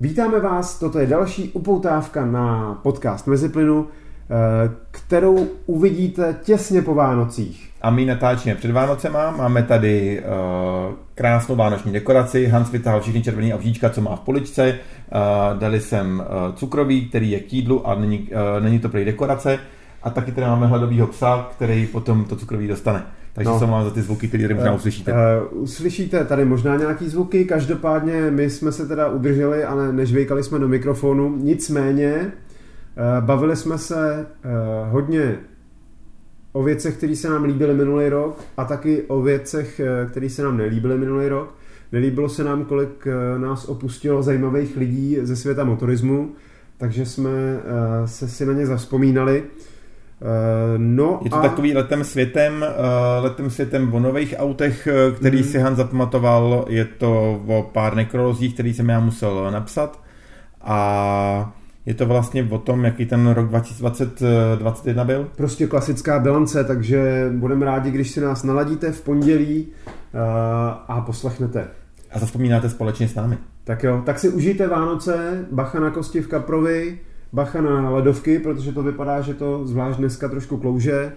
Vítáme 0.00 0.40
vás, 0.40 0.78
toto 0.78 0.98
je 0.98 1.06
další 1.06 1.50
upoutávka 1.52 2.26
na 2.26 2.74
podcast 2.82 3.26
Meziplynu, 3.26 3.86
eh, 3.86 4.70
kterou 4.90 5.46
uvidíte 5.66 6.36
těsně 6.42 6.82
po 6.82 6.94
Vánocích. 6.94 7.70
A 7.82 7.90
my 7.90 8.04
natáčíme 8.04 8.54
před 8.54 8.70
Vánocema, 8.70 9.30
máme 9.30 9.62
tady 9.62 10.20
uh, 10.20 10.94
krásnou 11.14 11.56
vánoční 11.56 11.92
dekoraci, 11.92 12.46
Hans 12.46 12.70
vytáhl 12.70 13.00
všechny 13.00 13.22
červený 13.22 13.54
obříčka, 13.54 13.90
co 13.90 14.00
má 14.00 14.16
v 14.16 14.20
poličce, 14.20 14.72
uh, 14.72 15.58
dali 15.58 15.80
sem 15.80 16.22
uh, 16.48 16.54
cukroví, 16.54 17.08
který 17.08 17.30
je 17.30 17.40
k 17.40 17.52
jídlu 17.52 17.86
a 17.86 17.94
není, 17.94 18.30
není 18.60 18.78
to 18.78 18.88
prý 18.88 19.04
dekorace, 19.04 19.58
a 20.02 20.10
taky 20.10 20.32
tady 20.32 20.46
máme 20.46 20.66
hladovýho 20.66 21.06
psa, 21.06 21.48
který 21.56 21.86
potom 21.86 22.24
to 22.24 22.36
cukroví 22.36 22.68
dostane. 22.68 23.02
Takže 23.36 23.50
no. 23.50 23.58
se 23.58 23.66
vám 23.66 23.84
za 23.84 23.90
ty 23.90 24.02
zvuky, 24.02 24.28
které 24.28 24.42
tady 24.42 24.54
možná 24.54 24.74
uslyšíte. 24.74 25.12
Uh, 25.12 25.62
uslyšíte 25.62 26.24
tady 26.24 26.44
možná 26.44 26.76
nějaký 26.76 27.08
zvuky, 27.08 27.44
každopádně 27.44 28.30
my 28.30 28.50
jsme 28.50 28.72
se 28.72 28.88
teda 28.88 29.08
udrželi 29.08 29.64
a 29.64 29.74
ne, 29.74 29.92
nežvejkali 29.92 30.42
jsme 30.42 30.58
do 30.58 30.68
mikrofonu, 30.68 31.36
nicméně 31.36 32.16
uh, 32.22 33.26
bavili 33.26 33.56
jsme 33.56 33.78
se 33.78 34.26
uh, 34.44 34.92
hodně 34.92 35.38
o 36.52 36.62
věcech, 36.62 36.96
které 36.96 37.16
se 37.16 37.28
nám 37.28 37.44
líbily 37.44 37.74
minulý 37.74 38.08
rok 38.08 38.44
a 38.56 38.64
taky 38.64 39.02
o 39.02 39.22
věcech, 39.22 39.80
které 40.10 40.30
se 40.30 40.42
nám 40.42 40.56
nelíbily 40.56 40.98
minulý 40.98 41.28
rok. 41.28 41.54
Nelíbilo 41.92 42.28
se 42.28 42.44
nám, 42.44 42.64
kolik 42.64 43.06
nás 43.38 43.68
opustilo 43.68 44.22
zajímavých 44.22 44.76
lidí 44.76 45.18
ze 45.22 45.36
světa 45.36 45.64
motorismu, 45.64 46.32
takže 46.78 47.06
jsme 47.06 47.30
se 48.04 48.28
si 48.28 48.46
na 48.46 48.52
ně 48.52 48.66
zavzpomínali. 48.66 49.44
Uh, 50.20 50.28
no 50.78 51.20
je 51.24 51.30
to 51.30 51.36
a... 51.36 51.42
takový 51.42 51.74
letem 51.74 52.04
světem, 52.04 52.54
uh, 52.78 53.24
letem 53.24 53.50
světem 53.50 53.94
o 53.94 54.00
nových 54.00 54.34
autech, 54.38 54.86
eh, 54.86 55.12
který 55.12 55.38
mm. 55.38 55.44
si 55.44 55.58
Han 55.58 55.76
zapamatoval. 55.76 56.64
Je 56.68 56.84
to 56.84 57.42
o 57.46 57.62
pár 57.72 57.94
nekrolozích, 57.94 58.54
který 58.54 58.74
jsem 58.74 58.88
já 58.88 59.00
musel 59.00 59.50
napsat. 59.50 60.00
A 60.60 61.56
je 61.86 61.94
to 61.94 62.06
vlastně 62.06 62.48
o 62.50 62.58
tom, 62.58 62.84
jaký 62.84 63.06
ten 63.06 63.26
rok 63.26 63.48
2021 63.48 65.04
byl? 65.04 65.28
Prostě 65.36 65.66
klasická 65.66 66.18
bilance, 66.18 66.64
takže 66.64 67.30
budeme 67.32 67.66
rádi, 67.66 67.90
když 67.90 68.10
si 68.10 68.20
nás 68.20 68.42
naladíte 68.42 68.92
v 68.92 69.00
pondělí 69.00 69.66
uh, 69.66 70.20
a 70.88 71.00
poslechnete. 71.06 71.68
A 72.10 72.18
zavzpomínáte 72.18 72.68
společně 72.68 73.08
s 73.08 73.14
námi. 73.14 73.38
Tak 73.64 73.82
jo, 73.82 74.02
tak 74.06 74.18
si 74.18 74.28
užijte 74.28 74.68
Vánoce, 74.68 75.46
bacha 75.50 75.80
na 75.80 75.90
kosti 75.90 76.20
v 76.20 76.28
Kaprovi, 76.28 76.98
bacha 77.36 77.60
na 77.60 77.90
ledovky, 77.90 78.38
protože 78.38 78.72
to 78.72 78.82
vypadá, 78.82 79.20
že 79.20 79.34
to 79.34 79.66
zvlášť 79.66 79.98
dneska 79.98 80.28
trošku 80.28 80.56
klouže 80.56 81.12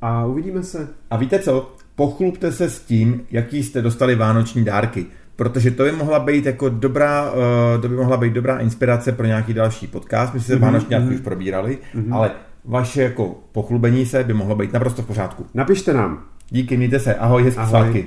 a 0.00 0.24
uvidíme 0.24 0.62
se. 0.62 0.88
A 1.10 1.16
víte 1.16 1.38
co? 1.38 1.74
Pochlupte 1.94 2.52
se 2.52 2.70
s 2.70 2.80
tím, 2.80 3.26
jaký 3.30 3.62
jste 3.62 3.82
dostali 3.82 4.14
vánoční 4.14 4.64
dárky, 4.64 5.06
protože 5.36 5.70
to 5.70 5.82
by 5.82 5.92
mohla 5.92 6.18
být 6.18 6.46
jako 6.46 6.68
dobrá, 6.68 7.32
uh, 7.32 7.82
to 7.82 7.88
by 7.88 7.96
mohla 7.96 8.16
být 8.16 8.32
dobrá 8.32 8.58
inspirace 8.58 9.12
pro 9.12 9.26
nějaký 9.26 9.54
další 9.54 9.86
podcast. 9.86 10.34
My 10.34 10.40
jsme 10.40 10.46
se 10.46 10.56
mm-hmm. 10.56 10.62
vánoční 10.62 10.90
dárky 10.90 11.08
mm-hmm. 11.08 11.14
už 11.14 11.20
probírali, 11.20 11.78
mm-hmm. 11.94 12.14
ale 12.14 12.30
vaše 12.64 13.02
jako 13.02 13.34
pochlubení 13.52 14.06
se 14.06 14.24
by 14.24 14.32
mohlo 14.32 14.54
být 14.54 14.72
naprosto 14.72 15.02
v 15.02 15.06
pořádku. 15.06 15.46
Napište 15.54 15.92
nám. 15.92 16.24
Díky, 16.50 16.76
mějte 16.76 17.00
se. 17.00 17.14
Ahoj, 17.14 17.44
hezký 17.44 17.66
svátky. 17.66 18.06